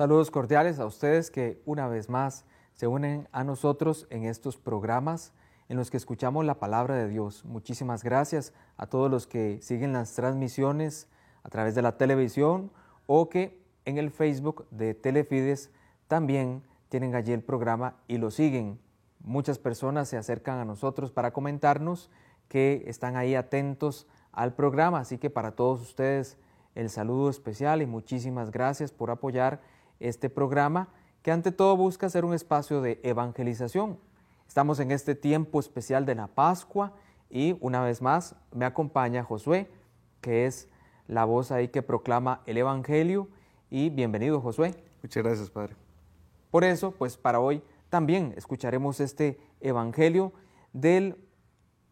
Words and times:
Saludos 0.00 0.30
cordiales 0.30 0.78
a 0.78 0.86
ustedes 0.86 1.30
que 1.30 1.60
una 1.66 1.86
vez 1.86 2.08
más 2.08 2.46
se 2.72 2.86
unen 2.86 3.28
a 3.32 3.44
nosotros 3.44 4.06
en 4.08 4.24
estos 4.24 4.56
programas 4.56 5.34
en 5.68 5.76
los 5.76 5.90
que 5.90 5.98
escuchamos 5.98 6.46
la 6.46 6.58
palabra 6.58 6.94
de 6.94 7.06
Dios. 7.06 7.44
Muchísimas 7.44 8.02
gracias 8.02 8.54
a 8.78 8.86
todos 8.86 9.10
los 9.10 9.26
que 9.26 9.58
siguen 9.60 9.92
las 9.92 10.14
transmisiones 10.14 11.06
a 11.42 11.50
través 11.50 11.74
de 11.74 11.82
la 11.82 11.98
televisión 11.98 12.70
o 13.06 13.28
que 13.28 13.62
en 13.84 13.98
el 13.98 14.10
Facebook 14.10 14.66
de 14.70 14.94
Telefides 14.94 15.70
también 16.08 16.62
tienen 16.88 17.14
allí 17.14 17.34
el 17.34 17.42
programa 17.42 17.96
y 18.08 18.16
lo 18.16 18.30
siguen. 18.30 18.80
Muchas 19.22 19.58
personas 19.58 20.08
se 20.08 20.16
acercan 20.16 20.60
a 20.60 20.64
nosotros 20.64 21.12
para 21.12 21.34
comentarnos 21.34 22.08
que 22.48 22.84
están 22.86 23.18
ahí 23.18 23.34
atentos 23.34 24.06
al 24.32 24.54
programa, 24.54 25.00
así 25.00 25.18
que 25.18 25.28
para 25.28 25.50
todos 25.50 25.82
ustedes 25.82 26.38
el 26.74 26.88
saludo 26.88 27.28
especial 27.28 27.82
y 27.82 27.86
muchísimas 27.86 28.50
gracias 28.50 28.92
por 28.92 29.10
apoyar 29.10 29.60
este 30.00 30.30
programa 30.30 30.88
que 31.22 31.30
ante 31.30 31.52
todo 31.52 31.76
busca 31.76 32.08
ser 32.08 32.24
un 32.24 32.34
espacio 32.34 32.80
de 32.80 33.00
evangelización. 33.02 33.98
Estamos 34.48 34.80
en 34.80 34.90
este 34.90 35.14
tiempo 35.14 35.60
especial 35.60 36.06
de 36.06 36.14
la 36.14 36.26
Pascua 36.26 36.94
y 37.28 37.56
una 37.60 37.82
vez 37.82 38.02
más 38.02 38.34
me 38.52 38.64
acompaña 38.64 39.22
Josué, 39.22 39.70
que 40.20 40.46
es 40.46 40.68
la 41.06 41.24
voz 41.24 41.52
ahí 41.52 41.68
que 41.68 41.82
proclama 41.82 42.42
el 42.46 42.58
Evangelio. 42.58 43.28
Y 43.70 43.90
bienvenido 43.90 44.40
Josué. 44.40 44.74
Muchas 45.02 45.22
gracias, 45.22 45.50
Padre. 45.50 45.76
Por 46.50 46.64
eso, 46.64 46.92
pues 46.92 47.16
para 47.16 47.38
hoy 47.38 47.62
también 47.88 48.34
escucharemos 48.36 48.98
este 48.98 49.38
Evangelio 49.60 50.32
del 50.72 51.16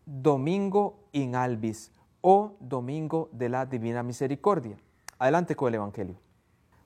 Domingo 0.04 1.08
in 1.12 1.36
Albis 1.36 1.92
o 2.20 2.56
Domingo 2.60 3.28
de 3.32 3.48
la 3.48 3.66
Divina 3.66 4.02
Misericordia. 4.02 4.76
Adelante 5.18 5.54
con 5.54 5.68
el 5.68 5.76
Evangelio. 5.76 6.27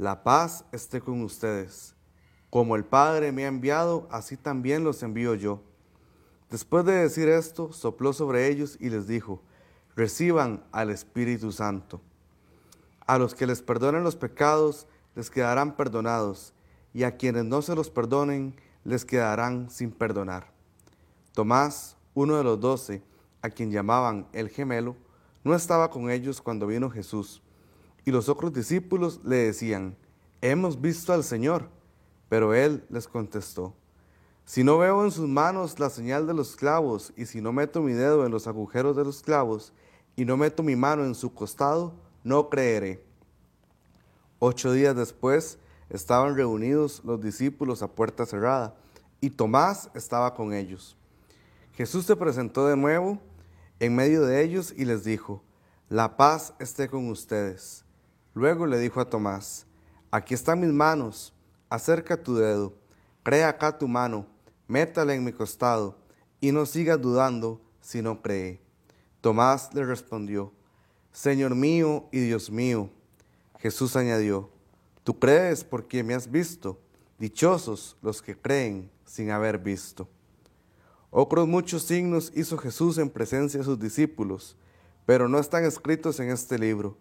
la 0.00 0.22
paz 0.22 0.64
esté 0.72 1.02
con 1.02 1.20
ustedes. 1.20 1.94
Como 2.48 2.74
el 2.74 2.86
Padre 2.86 3.32
me 3.32 3.44
ha 3.44 3.48
enviado, 3.48 4.08
así 4.10 4.34
también 4.38 4.82
los 4.82 5.02
envío 5.02 5.34
yo. 5.34 5.60
Después 6.48 6.86
de 6.86 6.94
decir 6.94 7.28
esto, 7.28 7.70
sopló 7.74 8.14
sobre 8.14 8.48
ellos 8.48 8.78
y 8.80 8.88
les 8.88 9.06
dijo, 9.06 9.42
reciban 9.94 10.64
al 10.72 10.88
Espíritu 10.88 11.52
Santo. 11.52 12.00
A 13.06 13.18
los 13.18 13.34
que 13.34 13.46
les 13.46 13.60
perdonen 13.60 14.02
los 14.02 14.16
pecados, 14.16 14.86
les 15.14 15.28
quedarán 15.28 15.76
perdonados, 15.76 16.54
y 16.94 17.02
a 17.02 17.18
quienes 17.18 17.44
no 17.44 17.60
se 17.60 17.74
los 17.74 17.90
perdonen, 17.90 18.56
les 18.84 19.04
quedarán 19.04 19.68
sin 19.68 19.90
perdonar. 19.90 20.50
Tomás, 21.34 21.98
uno 22.14 22.36
de 22.36 22.44
los 22.44 22.58
doce, 22.58 23.02
a 23.42 23.50
quien 23.50 23.70
llamaban 23.70 24.26
el 24.32 24.48
gemelo, 24.48 24.96
no 25.44 25.54
estaba 25.54 25.90
con 25.90 26.10
ellos 26.10 26.40
cuando 26.40 26.66
vino 26.66 26.88
Jesús. 26.88 27.42
Y 28.04 28.10
los 28.10 28.28
otros 28.28 28.52
discípulos 28.52 29.20
le 29.24 29.36
decían, 29.36 29.96
hemos 30.40 30.80
visto 30.80 31.12
al 31.12 31.24
Señor. 31.24 31.68
Pero 32.28 32.54
él 32.54 32.84
les 32.90 33.08
contestó, 33.08 33.74
si 34.44 34.62
no 34.62 34.78
veo 34.78 35.04
en 35.04 35.10
sus 35.10 35.28
manos 35.28 35.80
la 35.80 35.90
señal 35.90 36.28
de 36.28 36.34
los 36.34 36.54
clavos, 36.54 37.12
y 37.16 37.26
si 37.26 37.40
no 37.40 37.52
meto 37.52 37.82
mi 37.82 37.92
dedo 37.92 38.24
en 38.24 38.30
los 38.30 38.46
agujeros 38.46 38.96
de 38.96 39.04
los 39.04 39.20
clavos, 39.20 39.72
y 40.14 40.24
no 40.24 40.36
meto 40.36 40.62
mi 40.62 40.76
mano 40.76 41.04
en 41.04 41.16
su 41.16 41.34
costado, 41.34 41.92
no 42.22 42.48
creeré. 42.48 43.04
Ocho 44.38 44.72
días 44.72 44.94
después 44.94 45.58
estaban 45.88 46.36
reunidos 46.36 47.02
los 47.04 47.20
discípulos 47.20 47.82
a 47.82 47.92
puerta 47.92 48.24
cerrada, 48.26 48.76
y 49.20 49.30
Tomás 49.30 49.90
estaba 49.94 50.34
con 50.34 50.52
ellos. 50.52 50.96
Jesús 51.74 52.06
se 52.06 52.14
presentó 52.14 52.66
de 52.66 52.76
nuevo 52.76 53.20
en 53.80 53.94
medio 53.94 54.22
de 54.22 54.42
ellos 54.42 54.72
y 54.76 54.84
les 54.84 55.02
dijo, 55.02 55.42
la 55.88 56.16
paz 56.16 56.54
esté 56.60 56.88
con 56.88 57.08
ustedes. 57.08 57.84
Luego 58.40 58.64
le 58.64 58.78
dijo 58.78 59.02
a 59.02 59.04
Tomás, 59.04 59.66
aquí 60.10 60.32
están 60.32 60.60
mis 60.60 60.72
manos, 60.72 61.34
acerca 61.68 62.22
tu 62.22 62.36
dedo, 62.36 62.72
crea 63.22 63.50
acá 63.50 63.76
tu 63.76 63.86
mano, 63.86 64.26
métala 64.66 65.14
en 65.14 65.22
mi 65.22 65.30
costado, 65.30 65.98
y 66.40 66.50
no 66.50 66.64
sigas 66.64 66.98
dudando 66.98 67.60
si 67.82 68.00
no 68.00 68.22
cree. 68.22 68.58
Tomás 69.20 69.68
le 69.74 69.84
respondió, 69.84 70.54
Señor 71.12 71.54
mío 71.54 72.08
y 72.12 72.20
Dios 72.20 72.50
mío. 72.50 72.88
Jesús 73.58 73.94
añadió, 73.94 74.48
Tú 75.04 75.18
crees 75.18 75.62
porque 75.62 76.02
me 76.02 76.14
has 76.14 76.30
visto, 76.30 76.80
dichosos 77.18 77.98
los 78.00 78.22
que 78.22 78.38
creen 78.38 78.90
sin 79.04 79.32
haber 79.32 79.58
visto. 79.58 80.08
Otros 81.10 81.46
muchos 81.46 81.82
signos 81.82 82.32
hizo 82.34 82.56
Jesús 82.56 82.96
en 82.96 83.10
presencia 83.10 83.58
de 83.58 83.66
sus 83.66 83.78
discípulos, 83.78 84.56
pero 85.04 85.28
no 85.28 85.38
están 85.38 85.66
escritos 85.66 86.18
en 86.20 86.30
este 86.30 86.58
libro. 86.58 86.96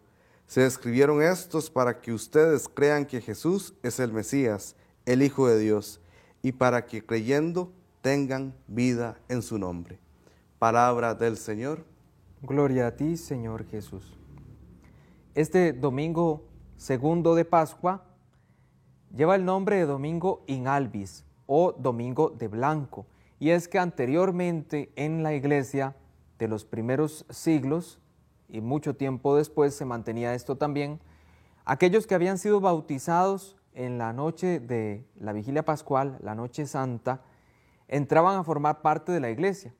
Se 0.49 0.65
escribieron 0.65 1.21
estos 1.21 1.69
para 1.69 2.01
que 2.01 2.11
ustedes 2.11 2.67
crean 2.67 3.05
que 3.05 3.21
Jesús 3.21 3.75
es 3.83 3.99
el 3.99 4.11
Mesías, 4.11 4.75
el 5.05 5.21
Hijo 5.21 5.47
de 5.47 5.59
Dios, 5.59 6.01
y 6.41 6.53
para 6.53 6.87
que 6.87 7.05
creyendo 7.05 7.71
tengan 8.01 8.55
vida 8.65 9.19
en 9.27 9.43
su 9.43 9.59
nombre. 9.59 9.99
Palabra 10.57 11.13
del 11.13 11.37
Señor. 11.37 11.85
Gloria 12.41 12.87
a 12.87 12.95
ti, 12.95 13.15
Señor 13.15 13.67
Jesús. 13.67 14.17
Este 15.35 15.71
domingo 15.71 16.47
segundo 16.77 17.35
de 17.35 17.45
Pascua 17.45 18.03
lleva 19.15 19.35
el 19.35 19.45
nombre 19.45 19.75
de 19.75 19.85
Domingo 19.85 20.43
in 20.47 20.67
albis 20.67 21.25
o 21.45 21.73
Domingo 21.73 22.31
de 22.31 22.47
Blanco, 22.47 23.05
y 23.37 23.51
es 23.51 23.67
que 23.67 23.77
anteriormente 23.77 24.91
en 24.95 25.21
la 25.21 25.35
iglesia 25.35 25.95
de 26.39 26.47
los 26.47 26.65
primeros 26.65 27.27
siglos, 27.29 27.99
y 28.49 28.61
mucho 28.61 28.95
tiempo 28.95 29.35
después 29.35 29.75
se 29.75 29.85
mantenía 29.85 30.33
esto 30.33 30.57
también, 30.57 30.99
aquellos 31.65 32.07
que 32.07 32.15
habían 32.15 32.37
sido 32.37 32.59
bautizados 32.59 33.55
en 33.73 33.97
la 33.97 34.11
noche 34.13 34.59
de 34.59 35.05
la 35.19 35.33
vigilia 35.33 35.63
pascual, 35.63 36.17
la 36.21 36.35
noche 36.35 36.65
santa, 36.65 37.21
entraban 37.87 38.37
a 38.37 38.43
formar 38.43 38.81
parte 38.81 39.11
de 39.11 39.19
la 39.19 39.29
iglesia 39.29 39.73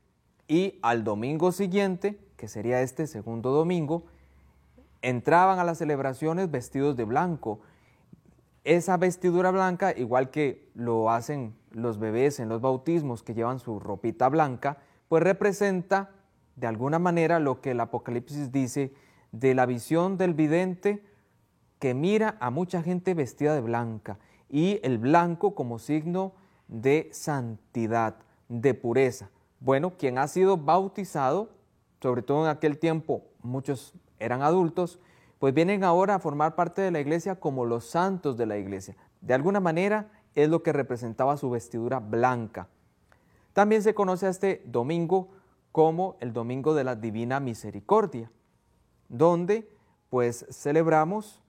y 0.47 0.80
al 0.81 1.03
domingo 1.03 1.52
siguiente, 1.52 2.19
que 2.35 2.47
sería 2.47 2.81
este 2.81 3.07
segundo 3.07 3.52
domingo, 3.52 4.06
entraban 5.01 5.59
a 5.59 5.63
las 5.63 5.78
celebraciones 5.78 6.50
vestidos 6.50 6.97
de 6.97 7.06
blanco. 7.06 7.62
Esa 8.63 8.97
vestidura 8.97 9.51
blanca, 9.51 9.94
igual 9.96 10.31
que 10.31 10.69
lo 10.74 11.12
hacen 11.12 11.56
los 11.72 12.00
bebés 12.00 12.39
en 12.39 12.50
los 12.50 12.62
bautismos 12.62 13.24
que 13.24 13.33
llevan 13.33 13.60
su 13.60 13.80
ropita 13.80 14.27
blanca, 14.27 14.77
pues 15.07 15.24
representa 15.24 16.12
de 16.59 16.67
alguna 16.67 17.00
manera 17.00 17.39
lo 17.39 17.61
que 17.61 17.71
el 17.71 17.79
Apocalipsis 17.79 18.51
dice 18.51 18.94
de 19.31 19.56
la 19.56 19.65
visión 19.65 20.17
del 20.17 20.33
vidente 20.33 21.03
que 21.79 21.94
mira 21.94 22.35
a 22.41 22.50
mucha 22.50 22.83
gente 22.83 23.13
vestida 23.13 23.53
de 23.53 23.61
blanca 23.61 24.19
y 24.50 24.79
el 24.83 24.97
blanco 24.97 25.56
como 25.56 25.79
signo 25.79 26.33
de 26.67 27.09
santidad, 27.13 28.17
de 28.50 28.73
pureza. 28.73 29.29
Bueno, 29.61 29.94
quien 29.97 30.17
ha 30.17 30.27
sido 30.27 30.57
bautizado, 30.57 31.50
sobre 32.01 32.23
todo 32.23 32.44
en 32.44 32.50
aquel 32.50 32.77
tiempo 32.77 33.23
muchos 33.41 33.94
eran 34.19 34.41
adultos, 34.41 35.00
pues 35.39 35.53
vienen 35.53 35.85
ahora 35.85 36.15
a 36.15 36.19
formar 36.19 36.55
parte 36.55 36.81
de 36.81 36.91
la 36.91 37.00
iglesia 37.00 37.39
como 37.39 37.63
los 37.63 37.85
santos 37.85 38.35
de 38.35 38.45
la 38.45 38.57
iglesia. 38.57 38.97
De 39.21 39.33
alguna 39.33 39.62
manera 39.62 40.12
es 40.35 40.50
lo 40.50 40.62
que 40.62 40.73
representaba 40.73 41.38
su 41.38 41.50
vestidura 41.50 42.00
blanca. 42.00 42.67
También 43.53 43.81
se 43.81 43.94
conoce 43.94 44.25
a 44.25 44.29
este 44.29 44.62
domingo 44.65 45.29
como 45.71 46.18
el 46.19 46.33
Domingo 46.33 46.74
de 46.74 46.83
la 46.83 46.95
Divina 46.95 47.39
Misericordia, 47.39 48.31
donde 49.07 49.69
pues 50.10 50.45
celebramos 50.50 51.42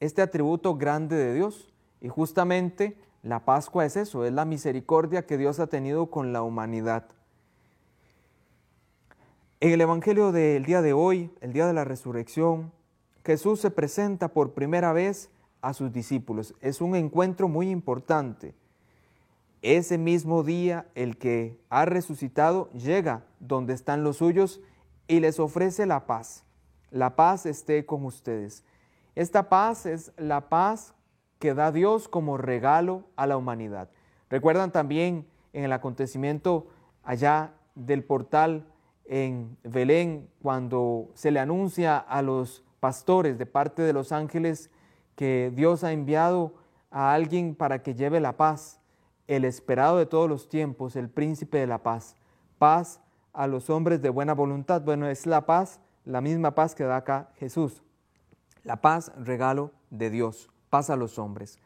este 0.00 0.22
atributo 0.22 0.76
grande 0.76 1.16
de 1.16 1.34
Dios 1.34 1.72
y 2.00 2.08
justamente 2.08 2.98
la 3.22 3.44
Pascua 3.44 3.84
es 3.84 3.96
eso, 3.96 4.24
es 4.24 4.32
la 4.32 4.44
misericordia 4.44 5.26
que 5.26 5.38
Dios 5.38 5.58
ha 5.58 5.66
tenido 5.66 6.06
con 6.06 6.32
la 6.32 6.42
humanidad. 6.42 7.06
En 9.58 9.72
el 9.72 9.80
Evangelio 9.80 10.32
del 10.32 10.64
día 10.64 10.82
de 10.82 10.92
hoy, 10.92 11.30
el 11.40 11.52
día 11.52 11.66
de 11.66 11.72
la 11.72 11.84
resurrección, 11.84 12.72
Jesús 13.24 13.60
se 13.60 13.70
presenta 13.70 14.28
por 14.28 14.52
primera 14.52 14.92
vez 14.92 15.30
a 15.60 15.72
sus 15.72 15.92
discípulos. 15.92 16.54
Es 16.60 16.80
un 16.80 16.94
encuentro 16.94 17.48
muy 17.48 17.70
importante 17.70 18.54
ese 19.74 19.98
mismo 19.98 20.44
día 20.44 20.86
el 20.94 21.18
que 21.18 21.58
ha 21.70 21.84
resucitado 21.84 22.70
llega 22.70 23.24
donde 23.40 23.74
están 23.74 24.04
los 24.04 24.18
suyos 24.18 24.60
y 25.08 25.20
les 25.20 25.40
ofrece 25.40 25.86
la 25.86 26.06
paz. 26.06 26.44
La 26.90 27.16
paz 27.16 27.46
esté 27.46 27.84
con 27.84 28.04
ustedes. 28.04 28.64
Esta 29.16 29.48
paz 29.48 29.86
es 29.86 30.12
la 30.16 30.48
paz 30.48 30.94
que 31.38 31.52
da 31.52 31.72
Dios 31.72 32.08
como 32.08 32.36
regalo 32.36 33.04
a 33.16 33.26
la 33.26 33.36
humanidad. 33.36 33.90
Recuerdan 34.30 34.70
también 34.70 35.26
en 35.52 35.64
el 35.64 35.72
acontecimiento 35.72 36.68
allá 37.02 37.54
del 37.74 38.04
portal 38.04 38.66
en 39.04 39.56
Belén, 39.62 40.28
cuando 40.42 41.10
se 41.14 41.30
le 41.30 41.40
anuncia 41.40 41.98
a 41.98 42.22
los 42.22 42.64
pastores 42.80 43.38
de 43.38 43.46
parte 43.46 43.82
de 43.82 43.92
los 43.92 44.12
ángeles 44.12 44.70
que 45.14 45.52
Dios 45.54 45.82
ha 45.82 45.92
enviado 45.92 46.54
a 46.90 47.14
alguien 47.14 47.54
para 47.54 47.82
que 47.82 47.94
lleve 47.94 48.20
la 48.20 48.36
paz, 48.36 48.80
el 49.28 49.44
esperado 49.44 49.98
de 49.98 50.06
todos 50.06 50.28
los 50.28 50.48
tiempos, 50.48 50.96
el 50.96 51.08
príncipe 51.08 51.58
de 51.58 51.66
la 51.66 51.82
paz. 51.82 52.16
Paz 52.58 53.00
a 53.32 53.46
los 53.46 53.70
hombres 53.70 54.00
de 54.00 54.10
buena 54.10 54.34
voluntad. 54.34 54.82
Bueno, 54.82 55.08
es 55.08 55.26
la 55.26 55.46
paz, 55.46 55.80
la 56.04 56.20
misma 56.20 56.54
paz 56.54 56.74
que 56.74 56.84
da 56.84 56.96
acá 56.96 57.30
Jesús. 57.36 57.82
La 58.64 58.80
paz, 58.80 59.12
regalo 59.18 59.72
de 59.90 60.10
Dios, 60.10 60.50
paz 60.70 60.90
a 60.90 60.96
los 60.96 61.18
hombres. 61.18 61.58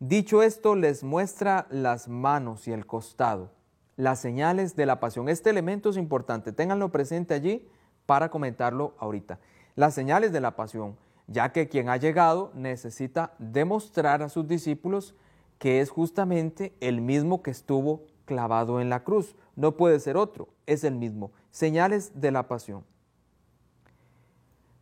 Dicho 0.00 0.42
esto, 0.42 0.74
les 0.74 1.02
muestra 1.02 1.66
las 1.70 2.08
manos 2.08 2.68
y 2.68 2.72
el 2.72 2.86
costado, 2.86 3.50
las 3.96 4.20
señales 4.20 4.76
de 4.76 4.86
la 4.86 5.00
pasión. 5.00 5.28
Este 5.28 5.50
elemento 5.50 5.90
es 5.90 5.96
importante, 5.96 6.52
ténganlo 6.52 6.92
presente 6.92 7.32
allí 7.34 7.66
para 8.06 8.28
comentarlo 8.28 8.94
ahorita. 8.98 9.38
Las 9.76 9.94
señales 9.94 10.32
de 10.32 10.40
la 10.40 10.56
pasión, 10.56 10.96
ya 11.26 11.52
que 11.52 11.68
quien 11.68 11.88
ha 11.88 11.96
llegado 11.96 12.52
necesita 12.54 13.32
demostrar 13.38 14.22
a 14.22 14.28
sus 14.28 14.46
discípulos 14.46 15.14
que 15.58 15.80
es 15.80 15.90
justamente 15.90 16.74
el 16.80 17.00
mismo 17.00 17.42
que 17.42 17.50
estuvo 17.50 18.02
clavado 18.24 18.80
en 18.80 18.90
la 18.90 19.04
cruz. 19.04 19.36
No 19.56 19.76
puede 19.76 20.00
ser 20.00 20.16
otro, 20.16 20.48
es 20.66 20.84
el 20.84 20.94
mismo. 20.94 21.32
Señales 21.50 22.20
de 22.20 22.30
la 22.30 22.48
pasión. 22.48 22.84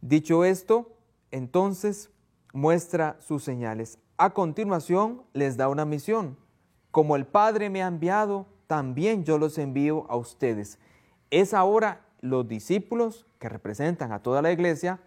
Dicho 0.01 0.45
esto, 0.45 0.97
entonces 1.31 2.11
muestra 2.53 3.17
sus 3.21 3.45
señales. 3.45 3.99
A 4.17 4.31
continuación 4.31 5.23
les 5.33 5.57
da 5.57 5.69
una 5.69 5.85
misión. 5.85 6.37
Como 6.91 7.17
el 7.17 7.27
Padre 7.27 7.71
me 7.71 7.83
ha 7.83 7.87
enviado, 7.87 8.47
también 8.67 9.25
yo 9.25 9.39
los 9.39 9.59
envío 9.59 10.07
a 10.11 10.17
ustedes. 10.17 10.79
Es 11.31 11.55
ahora 11.55 12.05
los 12.21 12.47
discípulos 12.47 13.27
que 13.39 13.49
representan 13.49 14.13
a 14.13 14.23
toda 14.23 14.43
la 14.43 14.53
iglesia 14.53 15.01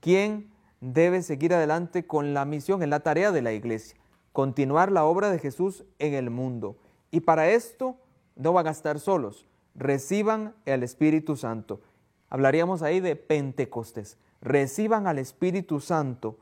quien 0.00 0.52
debe 0.80 1.22
seguir 1.22 1.54
adelante 1.54 2.06
con 2.06 2.34
la 2.34 2.44
misión, 2.44 2.82
en 2.82 2.90
la 2.90 3.00
tarea 3.00 3.32
de 3.32 3.40
la 3.40 3.52
iglesia, 3.52 3.96
continuar 4.34 4.90
la 4.90 5.04
obra 5.04 5.30
de 5.30 5.38
Jesús 5.38 5.84
en 6.00 6.12
el 6.12 6.28
mundo. 6.28 6.76
Y 7.12 7.20
para 7.20 7.50
esto 7.50 7.96
no 8.34 8.52
van 8.52 8.66
a 8.66 8.72
estar 8.72 8.98
solos, 8.98 9.46
reciban 9.76 10.56
el 10.66 10.82
Espíritu 10.82 11.36
Santo. 11.36 11.80
Hablaríamos 12.28 12.82
ahí 12.82 12.98
de 12.98 13.14
Pentecostés. 13.14 14.18
Reciban 14.40 15.06
al 15.06 15.20
Espíritu 15.20 15.78
Santo 15.78 16.36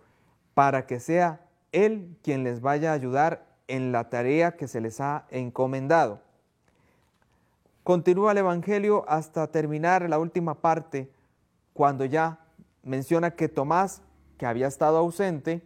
para 0.55 0.87
que 0.87 1.01
sea 1.01 1.43
Él 1.71 2.17
quien 2.23 2.45
les 2.45 2.63
vaya 2.63 2.93
a 2.93 2.95
ayudar 2.95 3.45
en 3.69 3.93
la 3.93 4.09
tarea 4.09 4.57
que 4.57 4.69
se 4.69 4.81
les 4.81 4.99
ha 5.03 5.27
encomendado. 5.31 6.23
Continúa 7.85 8.33
el 8.33 8.39
Evangelio 8.39 9.05
hasta 9.07 9.49
terminar 9.49 10.09
la 10.09 10.19
última 10.19 10.55
parte, 10.55 11.11
cuando 11.75 12.07
ya 12.07 12.39
menciona 12.83 13.33
que 13.33 13.51
Tomás, 13.51 14.01
que 14.39 14.47
había 14.47 14.67
estado 14.67 14.97
ausente, 14.97 15.63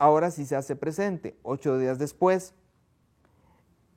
ahora 0.00 0.30
sí 0.30 0.46
se 0.46 0.56
hace 0.56 0.74
presente. 0.74 1.38
Ocho 1.42 1.78
días 1.78 1.98
después, 1.98 2.54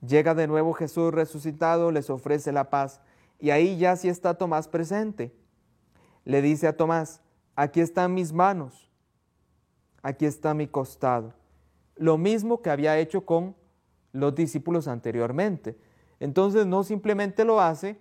llega 0.05 0.35
de 0.35 0.47
nuevo 0.47 0.73
Jesús 0.73 1.13
resucitado, 1.13 1.91
les 1.91 2.09
ofrece 2.09 2.51
la 2.51 2.69
paz, 2.69 3.01
y 3.39 3.49
ahí 3.49 3.77
ya 3.77 3.95
sí 3.95 4.09
está 4.09 4.35
Tomás 4.35 4.67
presente. 4.67 5.33
Le 6.25 6.41
dice 6.41 6.67
a 6.67 6.77
Tomás, 6.77 7.21
aquí 7.55 7.79
están 7.79 8.13
mis 8.13 8.33
manos, 8.33 8.91
aquí 10.01 10.25
está 10.25 10.53
mi 10.53 10.67
costado. 10.67 11.33
Lo 11.95 12.17
mismo 12.17 12.61
que 12.61 12.69
había 12.69 12.99
hecho 12.99 13.25
con 13.25 13.55
los 14.11 14.35
discípulos 14.35 14.87
anteriormente. 14.87 15.77
Entonces 16.19 16.65
no 16.65 16.83
simplemente 16.83 17.45
lo 17.45 17.61
hace 17.61 17.97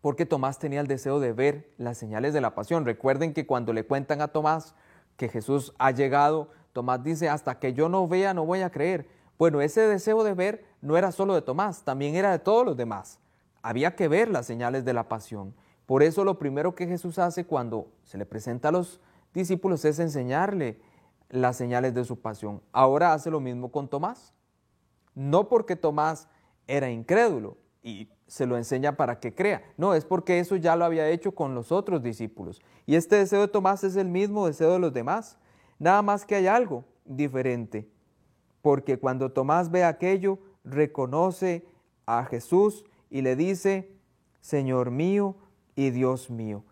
porque 0.00 0.26
Tomás 0.26 0.58
tenía 0.58 0.80
el 0.80 0.88
deseo 0.88 1.20
de 1.20 1.32
ver 1.32 1.72
las 1.78 1.98
señales 1.98 2.34
de 2.34 2.40
la 2.40 2.54
pasión. 2.54 2.84
Recuerden 2.84 3.32
que 3.32 3.46
cuando 3.46 3.72
le 3.72 3.86
cuentan 3.86 4.20
a 4.20 4.28
Tomás 4.28 4.74
que 5.16 5.28
Jesús 5.28 5.72
ha 5.78 5.90
llegado, 5.92 6.50
Tomás 6.72 7.02
dice, 7.02 7.28
hasta 7.28 7.58
que 7.58 7.72
yo 7.74 7.88
no 7.88 8.06
vea, 8.08 8.34
no 8.34 8.46
voy 8.46 8.62
a 8.62 8.70
creer. 8.70 9.06
Bueno, 9.38 9.60
ese 9.60 9.82
deseo 9.82 10.24
de 10.24 10.34
ver 10.34 10.64
no 10.80 10.96
era 10.96 11.12
solo 11.12 11.34
de 11.34 11.42
Tomás, 11.42 11.82
también 11.82 12.14
era 12.14 12.30
de 12.30 12.38
todos 12.38 12.64
los 12.64 12.76
demás. 12.76 13.18
Había 13.62 13.94
que 13.94 14.08
ver 14.08 14.28
las 14.28 14.46
señales 14.46 14.84
de 14.84 14.92
la 14.92 15.08
pasión. 15.08 15.54
Por 15.86 16.02
eso 16.02 16.24
lo 16.24 16.38
primero 16.38 16.74
que 16.74 16.86
Jesús 16.86 17.18
hace 17.18 17.44
cuando 17.44 17.88
se 18.04 18.18
le 18.18 18.26
presenta 18.26 18.68
a 18.68 18.72
los 18.72 19.00
discípulos 19.34 19.84
es 19.84 19.98
enseñarle 19.98 20.80
las 21.28 21.56
señales 21.56 21.94
de 21.94 22.04
su 22.04 22.20
pasión. 22.20 22.62
Ahora 22.72 23.12
hace 23.12 23.30
lo 23.30 23.40
mismo 23.40 23.70
con 23.70 23.88
Tomás. 23.88 24.32
No 25.14 25.48
porque 25.48 25.76
Tomás 25.76 26.28
era 26.66 26.90
incrédulo 26.90 27.56
y 27.82 28.08
se 28.26 28.46
lo 28.46 28.56
enseña 28.56 28.96
para 28.96 29.20
que 29.20 29.34
crea. 29.34 29.62
No, 29.76 29.94
es 29.94 30.04
porque 30.04 30.38
eso 30.38 30.56
ya 30.56 30.76
lo 30.76 30.84
había 30.84 31.08
hecho 31.10 31.34
con 31.34 31.54
los 31.54 31.72
otros 31.72 32.02
discípulos. 32.02 32.62
Y 32.86 32.94
este 32.94 33.16
deseo 33.16 33.42
de 33.42 33.48
Tomás 33.48 33.84
es 33.84 33.96
el 33.96 34.08
mismo 34.08 34.46
deseo 34.46 34.72
de 34.72 34.78
los 34.78 34.92
demás. 34.92 35.36
Nada 35.82 36.00
más 36.00 36.24
que 36.24 36.36
hay 36.36 36.46
algo 36.46 36.84
diferente. 37.04 37.88
Porque 38.60 39.00
cuando 39.00 39.32
Tomás 39.32 39.68
ve 39.68 39.82
aquello, 39.82 40.38
reconoce 40.62 41.66
a 42.06 42.24
Jesús 42.24 42.84
y 43.10 43.22
le 43.22 43.34
dice, 43.34 43.90
Señor 44.40 44.92
mío 44.92 45.34
y 45.74 45.90
Dios 45.90 46.30
mío. 46.30 46.62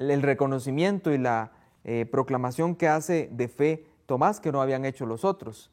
El 0.00 0.22
reconocimiento 0.22 1.12
y 1.12 1.18
la 1.18 1.52
eh, 1.84 2.04
proclamación 2.04 2.74
que 2.74 2.88
hace 2.88 3.28
de 3.30 3.46
fe 3.46 3.86
Tomás 4.06 4.40
que 4.40 4.50
no 4.50 4.60
habían 4.60 4.84
hecho 4.84 5.06
los 5.06 5.24
otros. 5.24 5.70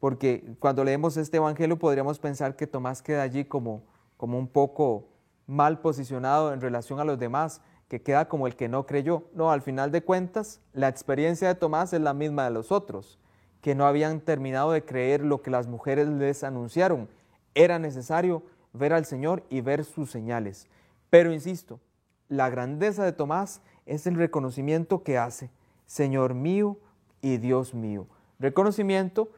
Porque 0.00 0.44
cuando 0.58 0.84
leemos 0.84 1.16
este 1.16 1.38
Evangelio 1.38 1.78
podríamos 1.78 2.18
pensar 2.18 2.56
que 2.56 2.66
Tomás 2.66 3.00
queda 3.00 3.22
allí 3.22 3.46
como, 3.46 3.84
como 4.18 4.38
un 4.38 4.48
poco 4.48 5.08
mal 5.46 5.80
posicionado 5.80 6.52
en 6.52 6.60
relación 6.60 7.00
a 7.00 7.04
los 7.04 7.18
demás, 7.18 7.62
que 7.90 8.00
queda 8.00 8.28
como 8.28 8.46
el 8.46 8.54
que 8.54 8.68
no 8.68 8.86
creyó. 8.86 9.24
No, 9.34 9.50
al 9.50 9.62
final 9.62 9.90
de 9.90 10.04
cuentas, 10.04 10.60
la 10.72 10.86
experiencia 10.86 11.48
de 11.48 11.56
Tomás 11.56 11.92
es 11.92 12.00
la 12.00 12.14
misma 12.14 12.44
de 12.44 12.52
los 12.52 12.70
otros, 12.70 13.18
que 13.60 13.74
no 13.74 13.84
habían 13.84 14.20
terminado 14.20 14.70
de 14.70 14.84
creer 14.84 15.24
lo 15.24 15.42
que 15.42 15.50
las 15.50 15.66
mujeres 15.66 16.06
les 16.06 16.44
anunciaron. 16.44 17.08
Era 17.52 17.80
necesario 17.80 18.44
ver 18.72 18.92
al 18.92 19.06
Señor 19.06 19.42
y 19.50 19.60
ver 19.60 19.84
sus 19.84 20.08
señales. 20.08 20.68
Pero 21.10 21.32
insisto, 21.32 21.80
la 22.28 22.48
grandeza 22.48 23.04
de 23.04 23.10
Tomás 23.10 23.60
es 23.86 24.06
el 24.06 24.14
reconocimiento 24.14 25.02
que 25.02 25.18
hace, 25.18 25.50
Señor 25.86 26.34
mío 26.34 26.78
y 27.20 27.38
Dios 27.38 27.74
mío. 27.74 28.06
Reconocimiento 28.38 29.32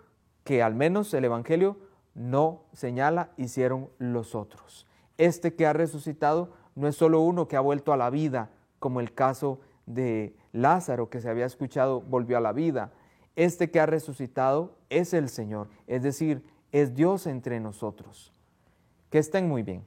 que 0.44 0.62
al 0.62 0.74
menos 0.74 1.14
el 1.14 1.24
Evangelio 1.24 1.78
no 2.14 2.64
señala 2.74 3.30
hicieron 3.38 3.88
los 3.96 4.34
otros. 4.34 4.86
Este 5.16 5.54
que 5.54 5.66
ha 5.66 5.72
resucitado 5.72 6.50
no 6.74 6.88
es 6.88 6.96
solo 6.96 7.20
uno 7.20 7.48
que 7.48 7.56
ha 7.56 7.60
vuelto 7.60 7.92
a 7.92 7.96
la 7.96 8.10
vida, 8.10 8.50
como 8.78 9.00
el 9.00 9.12
caso 9.12 9.60
de 9.86 10.34
Lázaro 10.52 11.10
que 11.10 11.20
se 11.20 11.28
había 11.28 11.46
escuchado 11.46 12.00
volvió 12.00 12.38
a 12.38 12.40
la 12.40 12.52
vida. 12.52 12.92
Este 13.36 13.70
que 13.70 13.80
ha 13.80 13.86
resucitado 13.86 14.76
es 14.90 15.14
el 15.14 15.28
Señor, 15.28 15.68
es 15.86 16.02
decir, 16.02 16.44
es 16.70 16.94
Dios 16.94 17.26
entre 17.26 17.60
nosotros. 17.60 18.32
Que 19.10 19.18
estén 19.18 19.48
muy 19.48 19.62
bien. 19.62 19.84